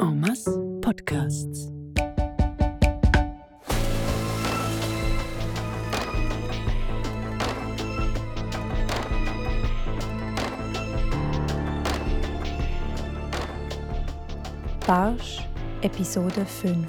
[0.00, 1.68] En masse Podcasts.
[14.86, 15.40] Barsch,
[15.82, 16.86] Episode 5.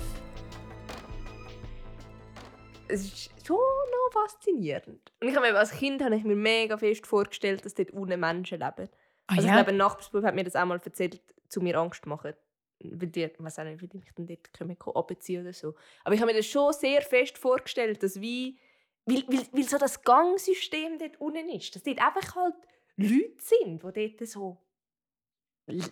[2.89, 5.11] es ist schon noch faszinierend.
[5.21, 8.19] Und ich habe mir als Kind habe ich mir mega fest vorgestellt, dass dort unten
[8.19, 8.89] Menschen leben.
[9.27, 9.47] Ah, also ja?
[9.47, 12.33] ich glaube, ein Nachbarsbub hat mir das auch mal erzählt, zu mir Angst machen.
[12.81, 15.75] Weil die, weiß auch nicht, wie die mich dann dort können abziehen oder so.
[16.03, 18.59] Aber ich habe mir das schon sehr fest vorgestellt, dass wie,
[19.05, 22.55] weil, weil, weil so das Gangsystem dort unten ist, dass dort einfach halt
[22.95, 24.57] Leute sind, die dort so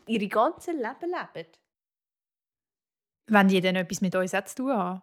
[0.08, 1.48] ihre ganze Leben leben.
[3.28, 5.02] Wenn die dann etwas mit uns zu tun haben.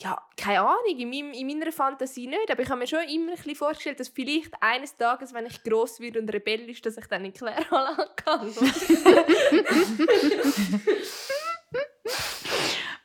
[0.00, 2.50] Ja, keine Ahnung, in, meinem, in meiner Fantasie nicht.
[2.50, 5.60] Aber ich habe mir schon immer ein bisschen vorgestellt, dass vielleicht eines Tages, wenn ich
[5.64, 8.48] gross werde und rebellisch, dass ich dann in Kläranlage kann.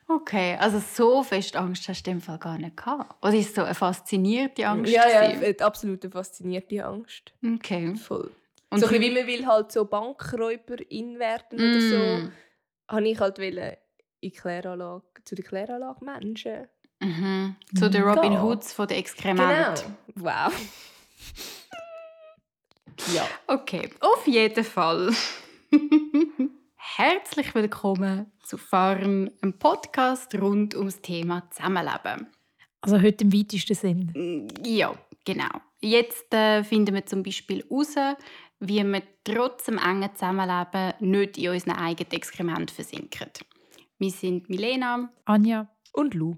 [0.08, 3.16] Okay, also so fest Angst hast du in dem Fall gar nicht gehabt.
[3.24, 4.92] Oder ist es so eine faszinierte Angst?
[4.92, 7.34] ja, ja, eine absolute faszinierte Angst.
[7.44, 7.96] Okay.
[7.96, 8.32] Voll.
[8.70, 11.96] Und so ein bisschen, wie man will halt so Bankräuberin werden oder so,
[12.28, 12.32] Mm.
[12.90, 13.78] habe ich halt wollen
[14.20, 16.68] in Kläranlage, zu den Kläranlage-Menschen.
[17.04, 17.56] Mhm.
[17.74, 18.42] So der Robin.
[18.42, 19.44] Hoods von der Genau.
[19.44, 19.86] Exkrement.
[20.16, 20.54] Wow.
[23.14, 23.28] ja.
[23.48, 25.12] Okay, auf jeden Fall.
[26.76, 32.28] Herzlich willkommen zu Fahren, einem Podcast rund ums Thema Zusammenleben.
[32.82, 34.12] Also heute im weitesten Sinn.
[34.14, 34.94] Mm, Ja,
[35.26, 35.50] genau.
[35.82, 37.96] Jetzt äh, finden wir zum Beispiel heraus,
[38.60, 43.30] wie wir trotz dem engen Zusammenleben nicht in unseren eigenen Exkrement versinken.
[44.00, 45.12] Wir sind Milena.
[45.26, 46.38] Anja, Und Lou.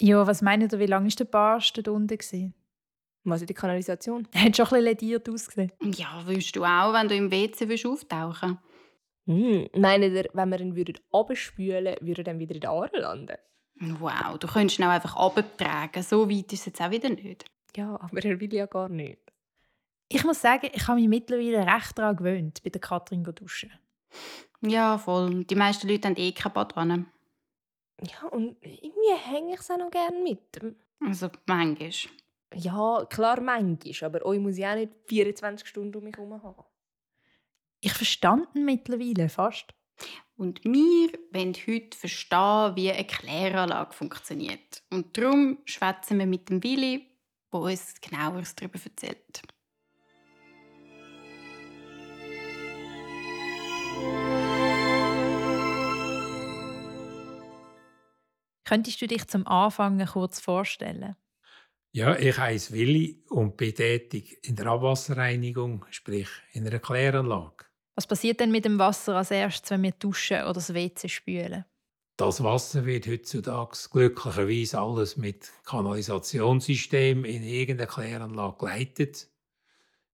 [0.00, 2.18] Ja, was meint ihr, wie lange war der Barsch dort unten?
[2.18, 2.54] gewesen?
[3.24, 4.28] Was in der Kanalisation?
[4.32, 5.72] Er hat schon ein bisschen lediert ausgesehen.
[5.82, 8.58] Ja, willst du auch, wenn du im WC willst, auftauchen
[9.26, 9.68] Hm.
[9.74, 13.36] Meint ihr, wenn wir ihn würden abspülen, würde er dann wieder in der Aare landen?
[13.80, 16.02] Wow, du könntest ihn auch einfach abtragen.
[16.02, 17.44] So weit ist es jetzt auch wieder nicht.
[17.76, 19.18] Ja, aber er will ja gar nicht.
[20.08, 23.72] Ich muss sagen, ich habe mich mittlerweile recht daran gewöhnt, bei der Katrin zu duschen.
[24.62, 25.44] Ja, voll.
[25.44, 27.06] Die meisten Leute haben eh keine Badwanne.
[28.02, 30.60] Ja, und irgendwie hänge ich es auch noch gerne mit.
[31.00, 31.90] Also manchmal.
[32.54, 36.64] Ja, klar, manchmal, aber euch muss ich auch nicht 24 Stunden um mich herum haben.
[37.80, 39.74] Ich verstand ihn mittlerweile fast.
[40.36, 44.82] Und wir wollen heute verstehen, wie eine Kläranlage funktioniert.
[44.90, 47.06] Und darum schwätzen wir mit dem Willi,
[47.52, 49.42] der uns genaueres darüber erzählt.
[58.66, 61.14] Könntest du dich zum Anfang kurz vorstellen?
[61.92, 67.64] Ja, ich heiße Willi und bin tätig in der Abwasserreinigung, sprich in einer Kläranlage.
[67.94, 71.64] Was passiert denn mit dem Wasser als erstes, wenn wir duschen oder das WC spülen?
[72.16, 79.28] Das Wasser wird heutzutage glücklicherweise alles mit Kanalisationssystem in irgendeine Kläranlage geleitet.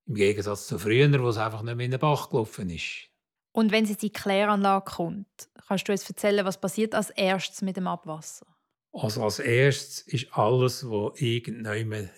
[0.07, 3.12] Im Gegensatz zu früher, wo es einfach nicht mehr in den Bach gelaufen ist.
[3.53, 7.63] Und wenn es in die Kläranlage kommt, kannst du uns erzählen, was passiert als erstes
[7.63, 8.47] mit dem Abwasser?
[8.93, 12.11] Also als erstes ist alles, was irgendjemand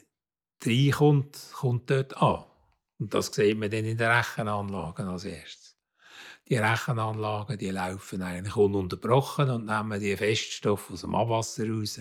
[0.64, 2.44] reinkommt, kommt dort an.
[2.98, 5.76] Und das sieht man dann in den Rechenanlagen als erstes.
[6.48, 12.00] Die Rechenanlagen die laufen eigentlich ununterbrochen und nehmen die Feststoffe aus dem Abwasser raus,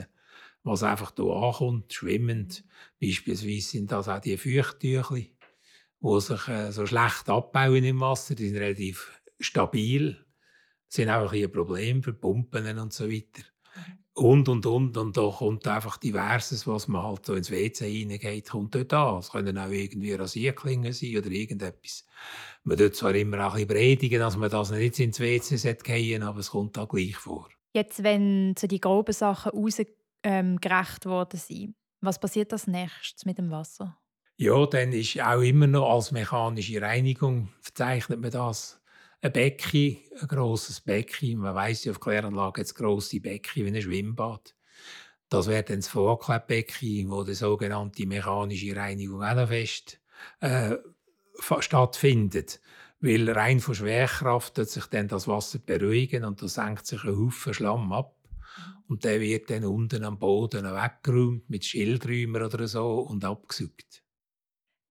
[0.63, 2.63] was einfach hier ankommt, schwimmend.
[3.01, 5.35] Beispielsweise sind das auch die Feuchttüchli,
[6.01, 8.35] die sich äh, so schlecht abbauen im Wasser.
[8.35, 10.25] Die sind relativ stabil,
[10.87, 13.43] sind auch ein Problem für Pumpen und so weiter
[14.15, 18.49] und und und und da kommt einfach diverses, was man halt so ins WC reingeht,
[18.49, 19.17] kommt dort an.
[19.17, 22.05] Es können auch irgendwie Rasierklingen sein oder irgendetwas.
[22.63, 26.23] Man tut zwar immer auch ein bisschen predigen, dass man das nicht ins WC gehen
[26.23, 27.49] aber es kommt auch gleich vor.
[27.73, 30.59] Jetzt, wenn so die groben Sachen rausgerecht ähm,
[31.05, 33.97] worden sind, was passiert als nächstes mit dem Wasser?
[34.37, 38.82] Ja, dann ist auch immer noch als mechanische Reinigung verzeichnet man das.
[39.23, 41.37] Ein Becken, ein grosses Becken.
[41.37, 44.53] Man weiss ja, auf Kläranlagen hat es grosse Becken wie ein Schwimmbad.
[45.29, 50.01] Das wäre dann das Vorklebbecken, wo die sogenannte mechanische Reinigung auch noch fest
[50.41, 50.75] äh,
[51.59, 52.59] stattfindet.
[52.99, 57.17] Weil rein von Schwerkraft tut sich dann das Wasser beruhigen und da senkt sich ein
[57.17, 58.17] Haufen Schlamm ab.
[58.89, 64.02] Und der wird dann unten am Boden weggeräumt mit Schildräumer oder so und abgesaugt.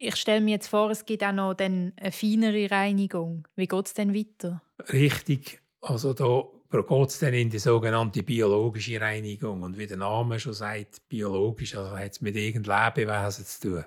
[0.04, 3.46] Ich stelle mir jetzt vor, es gibt auch noch dann eine feinere Reinigung.
[3.54, 4.60] Wie geht es denn weiter?
[4.92, 5.62] Richtig.
[5.80, 9.62] Also da geht es dann in die sogenannte biologische Reinigung.
[9.62, 13.84] Und wie der Name schon sagt, biologisch, also hat es mit irgendeinem Lebewesen zu tun.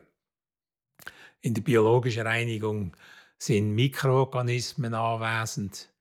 [1.41, 2.95] In der biologischen Reinigung
[3.37, 5.91] sind Mikroorganismen anwesend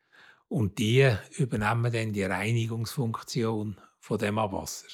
[0.48, 4.86] Und die übernehmen dann die Reinigungsfunktion von dem Abwasser.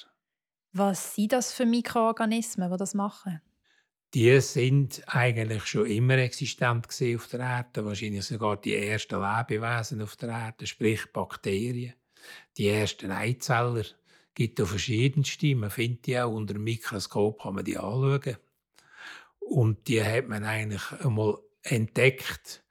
[0.73, 3.43] Was sind das für Mikroorganismen, die das machen?
[4.13, 10.17] Die sind eigentlich schon immer existent auf der Erde, wahrscheinlich sogar die ersten Lebewesen auf
[10.17, 11.95] der Erde, sprich Bakterien.
[12.57, 13.85] Die ersten Eizeller
[14.35, 15.55] gibt es verschiedenste.
[15.55, 18.37] Man findet die auch unter dem Mikroskop, kann man die anschauen.
[19.39, 22.65] Und die hat man eigentlich einmal entdeckt,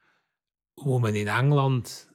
[0.75, 2.09] wo man in England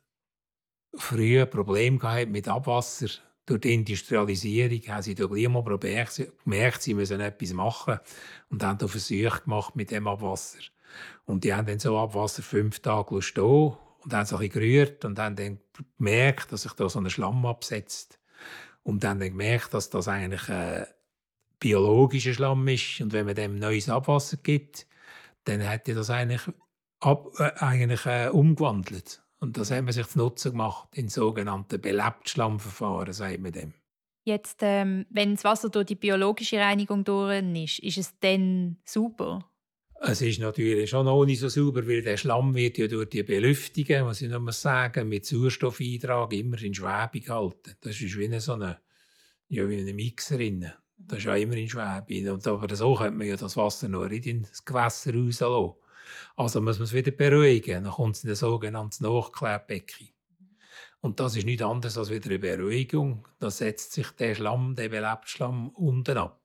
[0.96, 3.08] früher Probleme hatte mit Abwasser
[3.46, 7.98] durch die Industrialisierung haben sie doch gleich mal gemerkt, sie müssen etwas machen
[8.50, 10.60] und haben da Versuche gemacht mit dem Abwasser.
[11.26, 15.18] Und die haben dann so Abwasser fünf Tage stehen und haben sich ein gerührt und
[15.18, 15.58] haben dann
[15.98, 18.18] gemerkt, dass sich da so ein Schlamm absetzt.
[18.82, 20.86] Und haben dann gemerkt, dass das eigentlich ein
[21.58, 24.86] biologischer Schlamm ist und wenn man dem neues Abwasser gibt,
[25.44, 26.42] dann hätte das eigentlich,
[27.00, 29.23] ab, äh, eigentlich äh, umgewandelt.
[29.44, 33.74] Und das haben wir sich zu Nutzen gemacht in sogenannten Belebtschlammverfahren, sagt man dem.
[34.24, 39.50] Jetzt, ähm, wenn das Wasser durch die biologische Reinigung durch ist, ist es dann super?
[40.00, 43.22] Es ist natürlich schon noch nicht so sauber, weil der Schlamm wird ja durch die
[43.22, 47.76] Belüftungen, was ich noch mal sagen, mit Sauerstoffeintrag immer in Schwebe gehalten.
[47.82, 48.80] Das ist wie eine, so eine,
[49.48, 50.72] ja, wie eine Mixerin.
[50.96, 52.32] Das ist ja immer in Schwebe.
[52.32, 55.74] Und aber so könnte man ja das Wasser noch nicht ins Gewässer rauslassen.
[56.36, 57.84] Also muss man es wieder beruhigen.
[57.84, 60.08] Dann kommt es in ein sogenanntes Nachklebbecken.
[61.00, 63.28] Und das ist nichts anderes als wieder eine Beruhigung.
[63.38, 66.40] Da setzt sich der Schlamm, der belebte Schlamm, unten ab.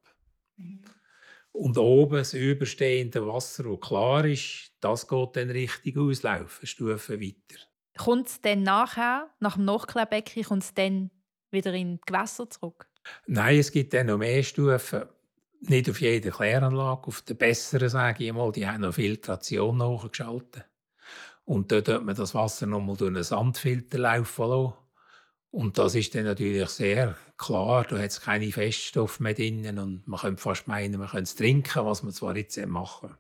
[1.51, 7.61] Und oben das überstehende Wasser, das klar ist, das geht dann richtig auslaufen, Stufen weiter.
[7.97, 11.09] Kommt es dann nachher, nach dem Nachklebbecken, kommt es dann
[11.51, 12.89] wieder in die Gewässer zurück?
[13.27, 15.03] Nein, es gibt dann noch mehr Stufen
[15.61, 20.65] nicht auf jeder Kläranlage, auf der besseren, sage ich mal, die haben noch Filtration nachgeschaltet.
[21.45, 24.73] Und dort hat man das Wasser nochmal durch einen Sandfilter laufen lassen.
[25.51, 30.07] Und das ist dann natürlich sehr klar, da hat es keine Feststoffe mehr drin und
[30.07, 33.15] man könnte fast meinen, man könnte es trinken, was man zwar jetzt machen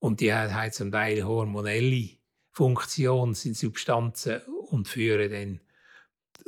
[0.00, 2.10] Und die haben zum Teil hormonelle
[2.50, 5.60] Funktionen, sind Substanzen und führen dann,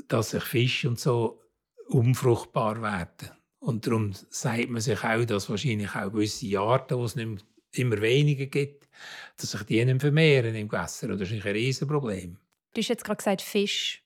[0.08, 1.40] dass sich Fisch und so
[1.88, 3.30] unfruchtbar werden.
[3.60, 8.00] Und darum sagt man sich auch, dass wahrscheinlich auch gewisse Arten, die es nicht immer
[8.00, 8.88] weniger gibt,
[9.36, 11.08] dass sich die nicht vermehren im Gewässer.
[11.08, 12.38] Das ist ein Riesenproblem.
[12.74, 14.02] Du hast jetzt gerade gesagt Fisch.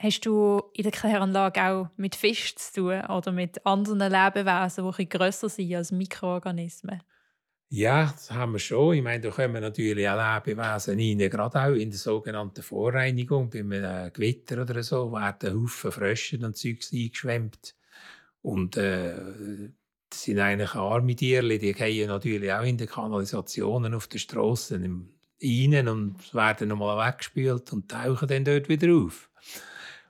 [0.00, 5.08] Hast du in der Kläranlage auch mit Fisch zu tun oder mit anderen Lebewesen, die
[5.08, 7.02] grösser sind als Mikroorganismen?
[7.70, 8.94] Ja, das haben wir schon.
[8.94, 13.50] Ich meine, da kommen natürlich auch Lebewesen rein, gerade auch in der sogenannten Vorreinigung.
[13.50, 17.74] Bei einem Gewitter oder so werden Haufen Frösche und Zeugs eingeschwemmt.
[18.42, 19.14] Und äh,
[20.10, 25.12] das sind eigentlich arme Tiere, die gehen natürlich auch in den Kanalisationen auf den Strassen
[25.42, 29.30] rein und werden nochmal weggespült und tauchen dann dort wieder auf.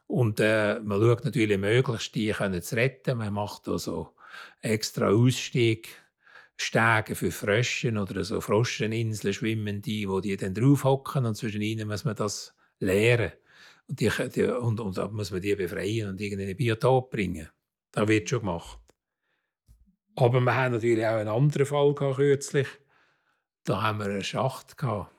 [0.06, 3.18] Und äh, man schaut natürlich möglichst, die können zu retten.
[3.18, 4.14] Man macht also
[4.62, 5.88] extra Ausstieg.
[6.60, 11.86] Stege für Frösche oder so Froscheninseln schwimmen die, wo die dann draufhocken und zwischen ihnen
[11.86, 13.32] muss man das leeren.
[13.86, 17.48] Und, die, die, und, und da muss man die befreien und in ein Biotop bringen.
[17.92, 18.78] Das wird schon gemacht.
[20.16, 22.66] Aber wir haben natürlich auch einen anderen Fall gehabt, kürzlich.
[23.64, 25.12] Da haben wir einen Schacht gehabt,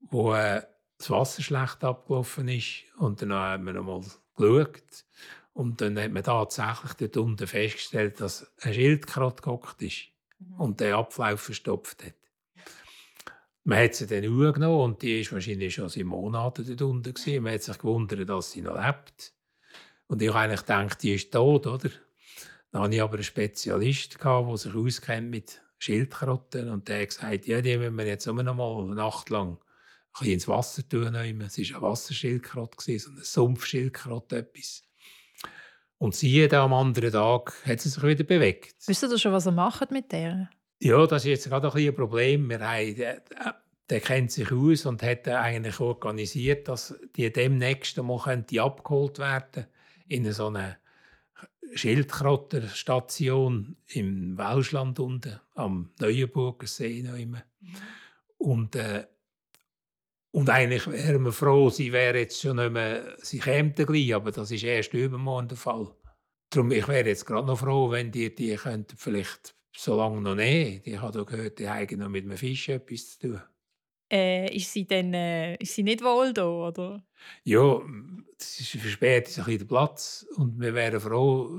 [0.00, 0.62] wo äh,
[0.98, 2.84] das Wasser schlecht abgelaufen ist.
[2.98, 4.02] Und dann haben wir nochmal
[4.36, 5.04] geschaut.
[5.52, 10.08] Und dann hat man tatsächlich dort unten festgestellt, dass ein Schildkröte gehockt ist
[10.38, 10.60] mhm.
[10.60, 12.14] und den Ablauf verstopft hat.
[13.64, 17.14] Man hat sie dann angenommen und die war wahrscheinlich schon seit Monaten dort unten.
[17.14, 17.42] Gewesen.
[17.42, 19.34] Man hat sich gewundert, dass sie noch lebt.
[20.10, 21.88] Und ich habe eigentlich gedacht, die ist tot, oder?
[22.72, 27.46] Dann hatte ich aber einen Spezialist, der sich auskennt mit Schildkröten und der hat gesagt,
[27.46, 29.58] ja, die müssen wir jetzt immer noch mal eine Nacht lang
[30.18, 31.14] ein ins Wasser tun.
[31.14, 34.82] Es war eine Wasserschildkröte, so eine Sumpfschildkröte, etwas.
[35.98, 38.74] Und siehe, da am anderen Tag hat sie sich wieder bewegt.
[38.88, 40.50] Wisst ihr schon, was ihr macht mit der?
[40.80, 42.48] Ja, das ist jetzt gerade ein, ein Problem.
[42.48, 43.22] Wir haben, der,
[43.88, 48.18] der kennt sich aus und hat eigentlich organisiert, dass die demnächst mal
[48.58, 49.66] abgeholt werden können
[50.10, 50.76] in so einer
[51.74, 57.44] Schildkrötenstation im Welschland unten, am Neuenburger See noch immer.
[58.36, 59.06] Und, äh,
[60.32, 64.32] und eigentlich wären wir froh, sie wäre jetzt schon nicht mehr, sie käme gleich, aber
[64.32, 65.94] das ist erst übermorgen der Fall.
[66.50, 70.34] Darum, ich wäre jetzt gerade noch froh, wenn die die könnten vielleicht so lange noch
[70.34, 70.80] nehmen.
[70.84, 73.42] Ich habe gehört, die haben noch mit einem Fisch etwas zu tun.
[74.12, 77.04] Äh, ist, sie denn, äh, ist sie nicht wohl da, oder?
[77.44, 77.80] Ja,
[78.38, 81.50] es ist verspätet ein bisschen der Platz und wir wären froh,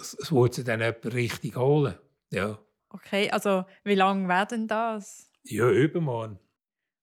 [0.00, 1.94] es würde sie dann jemand richtig holen.
[2.30, 2.58] Ja,
[2.90, 5.28] Okay, also wie lange wäre denn das?
[5.42, 6.38] ja übermorgen.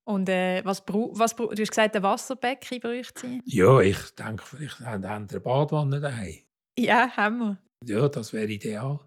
[0.05, 3.41] Und äh, was was du hast gesagt, ein Wasserbecken bräuchte sie?
[3.45, 6.39] Ja, ich denke, vielleicht haben sie eine Badwanne daheim.
[6.79, 7.57] Ja, haben wir.
[7.85, 8.99] Ja, das wäre ideal.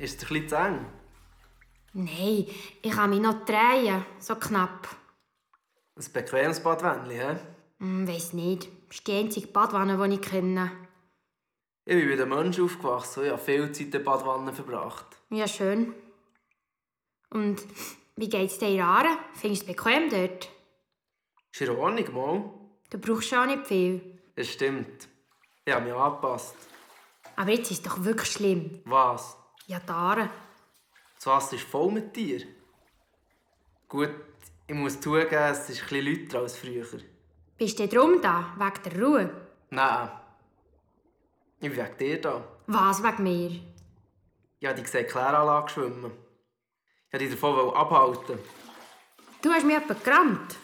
[0.00, 0.86] Ist es ein bisschen zu eng?
[1.92, 2.46] Nein,
[2.82, 4.88] ich kann mich noch drehen, so knapp.
[5.94, 7.36] Ein bequemes Badwännchen, hä?
[7.80, 8.79] Hm, weiss nicht.
[8.90, 10.72] Das ist die einzige Badwanne, die ich kenne.
[11.84, 15.06] Ich bin mit einem Menschen aufgewachsen und ich habe viel Zeit in der Badwanne verbracht.
[15.30, 15.94] Ja, schön.
[17.30, 17.62] Und
[18.16, 19.16] wie geht's dir in Aare?
[19.34, 20.50] Findest du es bequem dort?
[21.52, 22.50] Ist in Ordnung, mal?
[22.90, 24.18] Du brauchst schon nicht viel.
[24.34, 25.08] Das stimmt.
[25.64, 26.56] Ich habe mich angepasst.
[27.36, 28.80] Aber jetzt ist es doch wirklich schlimm.
[28.86, 29.36] Was?
[29.68, 30.30] Ja, die Aare.
[31.14, 32.42] Das Wasser ist voll mit dir.
[33.86, 34.10] Gut,
[34.66, 36.84] ich muss zugeben, es ist bisschen lauter als früher.
[37.60, 39.30] Bist du drum da, wegen der Ruhe?
[39.68, 40.08] Nein.
[41.60, 42.42] Ich bin wegen dir da.
[42.66, 43.50] Was wegen mir?
[44.64, 46.10] Habe die gesehen Kläranlage schwimmen.
[47.08, 48.38] Ich wollte dich davon abhalten.
[49.42, 50.56] Du hast mich etwa gerammt.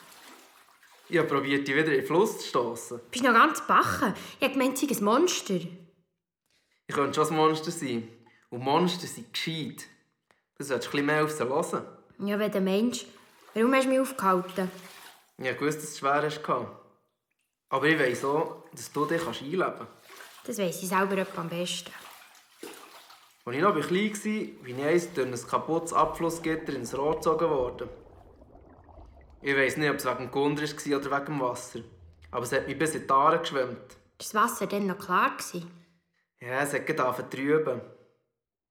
[1.11, 3.01] Ich habe probiert, dich wieder in den Fluss zu stoßen.
[3.11, 4.15] Bist noch ganz bachen.
[4.41, 5.57] Ich hab gemeint, sie ein Monster.
[6.87, 8.09] Ich könnte schon ein Monster sein.
[8.49, 9.87] Und Monster sind gescheit.
[10.57, 11.87] Du solltest ein bisschen mehr auf sie hören.
[12.21, 13.05] Ja, wenn du meinst.
[13.53, 14.71] Warum hast du mich aufgehalten?
[15.37, 16.86] Ich wusste, dass du es schwer hast.
[17.69, 19.93] Aber ich weiss auch, dass du dich einleben kannst.
[20.45, 21.91] Das weiss ich selber etwa am besten.
[23.45, 27.49] Als ich noch klein war, bin ich einst durch ein kaputtes Abflussgitter ins Rohr gezogen
[27.49, 27.89] worden.
[29.43, 31.81] Ich weiss nicht, ob es wegen dem Gunder war oder wegen dem Wasser.
[32.31, 33.79] Aber es hat mich bis in die Aare geschwemmt.
[33.79, 35.37] War das Wasser dann noch klar?
[36.41, 37.81] Ja, es hat gerade trüben.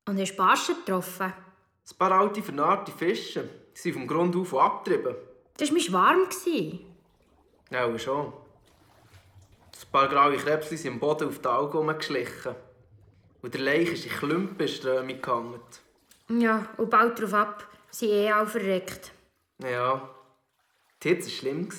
[0.08, 1.34] Und hast du Barschen getroffen?
[1.34, 3.50] Ein paar alte, vernarrte Fische.
[3.76, 5.16] Die sind vom Grund auf abgetrieben.
[5.58, 6.30] Das war mir warm.
[7.72, 8.34] Ja, schon.
[9.82, 12.56] Ein paar graue Krebschen sind am Boden auf die Augen rumgeschlichen.
[13.42, 15.60] Und der Leich ist in Klumpen Strömung gehangen.
[16.30, 19.12] Ja, und bald darauf ab sind eh alle verreckt.
[19.62, 20.10] Ja,
[21.04, 21.70] die Hitze war schlimm.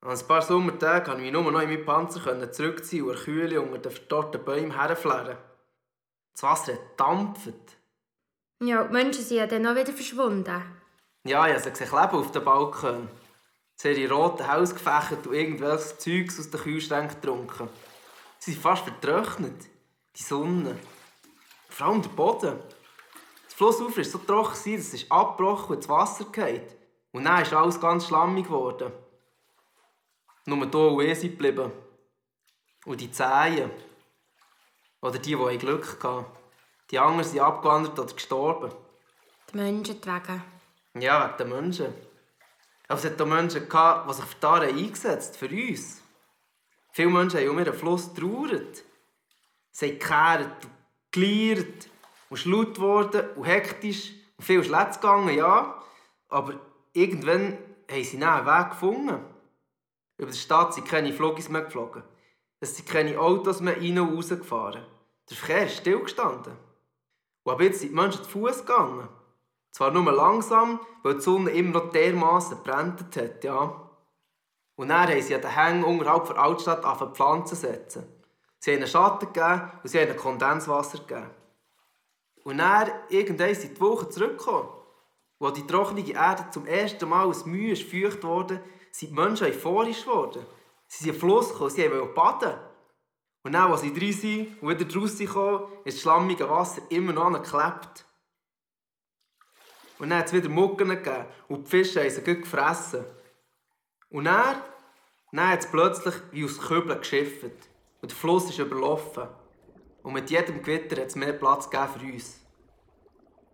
[0.00, 3.60] An ein paar Sommertagen konnte ich mich nur noch in meinen Panzer zurückziehen und Kühle
[3.60, 5.36] unter den verdorrten Bäumen herflären.
[6.32, 7.54] Das Wasser hat gedampft.
[8.60, 10.62] Ja, die Menschen sind ja dann auch wieder verschwunden.
[11.24, 13.08] Ja, ich habe sie gesehen kleben auf den Balkon.
[13.76, 17.68] Sie haben ihre roten Haus gefächert und irgendwelches Zeugs aus den Kühlschränken getrunken.
[18.38, 19.66] Sie sind fast vertrocknet.
[20.16, 20.78] Die Sonne.
[21.68, 22.58] Vor allem der Boden.
[23.44, 26.62] Das Flussufer war so trocken, dass es abgebrochen und ins Wasser gefallen.
[27.12, 28.92] Und dann ist alles ganz schlammig geworden.
[30.46, 31.70] Nur hier und ich sind geblieben.
[32.86, 33.70] Und die Zehen.
[35.02, 36.24] Oder die, die Glück hatten.
[36.90, 38.72] Die anderen sind abgewandert oder gestorben.
[39.52, 40.42] Die Menschen wegen.
[40.94, 41.94] Ja, wegen den Menschen.
[42.88, 46.02] Aber es hat auch Menschen gehabt, die sich für Aare eingesetzt für uns.
[46.92, 48.84] Viele Menschen haben um ihren Fluss getrauert.
[49.70, 50.70] Sie haben gekehrt und
[51.10, 51.88] geliert
[52.30, 55.82] und laut geworden und hektisch und viel letzt gegangen, ja.
[56.28, 56.54] Aber
[56.92, 57.58] irgendwann
[57.90, 59.24] haben sie einen Weg gefunden.
[60.18, 62.02] Über die Stadt sind keine Flugis mehr geflogen.
[62.60, 64.86] Es sind keine Autos mehr rein und raus gefahren.
[65.28, 66.56] Der Verkehr ist stillgestanden.
[67.42, 69.08] Und ab jetzt sind die Menschen zu Fuß gegangen.
[69.76, 73.90] Zwar nur langsam, weil die Sonne immer noch dermassen gebrannt hat, ja.
[74.74, 78.06] Und dann haben sie an den Hängen unterhalb der Altstadt angefangen Pflanzen setzen.
[78.58, 81.30] Sie haben ihnen Schatten gegeben und sie haben Kondenswasser gegeben.
[82.42, 84.70] Und dann, irgendwann sind die Wochen zurückgekommen.
[85.40, 90.06] Als die trockene Erde zum ersten Mal aus Mühe feucht wurde, sind die Menschen euphorisch
[90.06, 90.46] geworden.
[90.88, 92.54] Sie sind Fluss gekommen, sie wollten baden.
[93.42, 97.12] Und dann, als sie drin sind und wieder draussen kamen, ist das schlammige Wasser immer
[97.12, 98.06] noch angeklebt.
[99.98, 103.04] Und dann hat es wieder Mucken gegeben und die Fische haben sie gut gefressen.
[104.10, 104.56] Und dann,
[105.32, 107.44] dann hat es plötzlich wie aus Kübeln geschifft.
[108.02, 109.24] Und der Fluss ist überlaufen.
[110.02, 112.40] Und mit jedem Gewitter hat es mehr Platz gegeben für uns.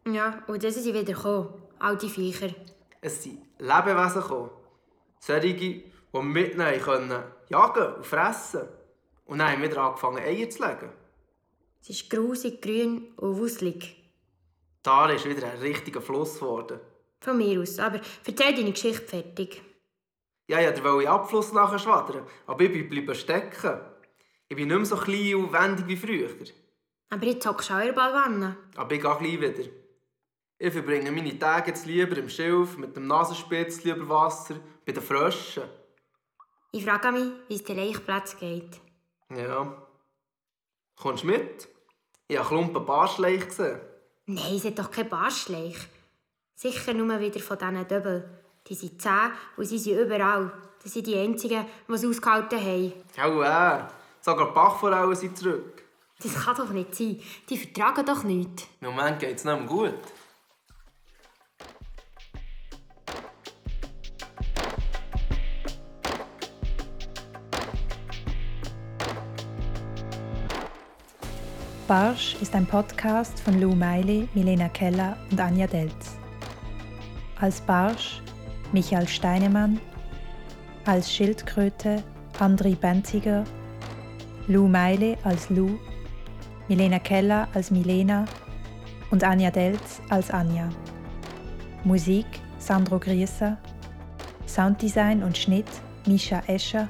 [0.06, 1.48] Ja, und dann sind sie wieder gekommen.
[1.78, 2.50] All die Viecher.
[3.00, 4.50] Es sind Lebewesen gekommen.
[5.20, 8.62] Solche, die wir mitnehmen können, jagen und fressen.
[9.26, 10.90] Und dann haben wir wieder angefangen, Eier zu legen.
[11.80, 14.01] Es ist grusig, grün und wuselig.
[14.90, 16.80] Aare ist wieder ein richtiger Fluss geworden.
[17.20, 17.78] Von mir aus.
[17.78, 19.62] Aber erzähl deine Geschichte fertig.
[20.48, 23.80] Ja, ich wollte den Abfluss nachher schwadern, aber ich bin geblieben stecken.
[24.48, 26.28] Ich bin nicht mehr so klein und wendig wie früher.
[27.10, 28.56] Aber jetzt hockst du auch in der Ballwanne.
[28.76, 29.70] Aber ich gehe gleich wieder.
[30.58, 35.02] Ich verbringe meine Tage jetzt lieber im Schilf, mit dem Nasenspitzchen über Wasser, bei den
[35.02, 35.64] Fröschen.
[36.72, 38.80] Ich frage mich, wie es den Laichplatz geht.
[39.30, 39.86] Ja.
[40.96, 41.68] Kommst du mit?
[42.28, 43.80] Ich habe Klumpen Barschleich gesehen.
[44.26, 45.76] Nein, es hat doch kein Barschleich.
[46.54, 48.24] Sicher nur wieder von diesen Döbel.
[48.68, 50.52] Die sind zäh und sie sind überall.
[50.82, 52.92] Das sind die einzigen, die es ausgehalten haben.
[53.20, 53.88] Auch er.
[54.20, 55.82] Sogar die Bachforellen sind zurück.
[56.22, 57.20] Das kann doch nicht sein.
[57.48, 58.68] Die vertragen doch nichts.
[58.80, 59.98] Im Moment geht es nicht gut.
[71.92, 76.16] Barsch ist ein Podcast von Lou Meili, Milena Keller und Anja Delz.
[77.38, 78.22] Als Barsch
[78.72, 79.78] Michael Steinemann,
[80.86, 82.02] als Schildkröte
[82.38, 83.44] Andri Benziger,
[84.46, 85.78] Lou Meili als Lou,
[86.66, 88.24] Milena Keller als Milena
[89.10, 90.70] und Anja Delz als Anja.
[91.84, 92.24] Musik
[92.58, 93.58] Sandro Grieser,
[94.46, 95.68] Sounddesign und Schnitt
[96.06, 96.88] Misha Escher,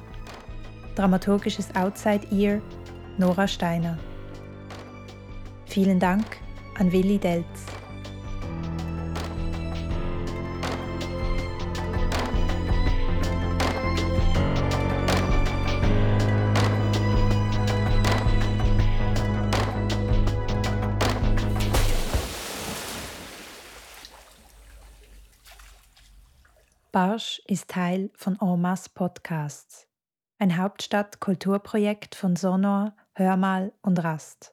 [0.95, 2.61] dramaturgisches Outside Ear
[3.17, 3.97] Nora Steiner.
[5.73, 6.23] Vielen Dank
[6.77, 7.47] an Willi Delz.
[26.91, 29.87] Barsch ist Teil von Ormas Podcasts,
[30.37, 34.52] ein Hauptstadt-Kulturprojekt von Sonor, Hörmal und Rast.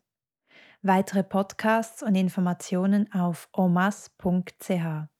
[0.82, 5.10] Weitere Podcasts und Informationen auf omas.ch.